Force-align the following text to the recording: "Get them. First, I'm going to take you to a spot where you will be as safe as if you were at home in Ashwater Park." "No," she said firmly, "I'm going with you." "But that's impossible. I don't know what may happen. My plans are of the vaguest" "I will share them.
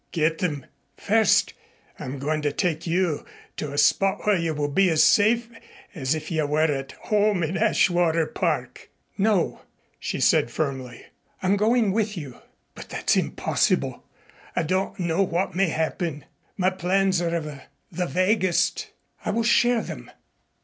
"Get 0.11 0.39
them. 0.39 0.65
First, 0.97 1.53
I'm 1.99 2.17
going 2.17 2.41
to 2.41 2.51
take 2.51 2.87
you 2.87 3.23
to 3.57 3.71
a 3.71 3.77
spot 3.77 4.21
where 4.25 4.35
you 4.35 4.55
will 4.55 4.67
be 4.67 4.89
as 4.89 5.03
safe 5.03 5.47
as 5.93 6.15
if 6.15 6.31
you 6.31 6.43
were 6.47 6.61
at 6.63 6.93
home 6.93 7.43
in 7.43 7.55
Ashwater 7.55 8.25
Park." 8.25 8.89
"No," 9.15 9.61
she 9.99 10.19
said 10.19 10.49
firmly, 10.49 11.05
"I'm 11.43 11.55
going 11.55 11.91
with 11.91 12.17
you." 12.17 12.39
"But 12.73 12.89
that's 12.89 13.15
impossible. 13.15 14.03
I 14.55 14.63
don't 14.63 14.97
know 14.99 15.21
what 15.21 15.53
may 15.53 15.67
happen. 15.69 16.25
My 16.57 16.71
plans 16.71 17.21
are 17.21 17.35
of 17.35 17.45
the 17.91 18.07
vaguest" 18.07 18.89
"I 19.23 19.29
will 19.29 19.43
share 19.43 19.83
them. 19.83 20.09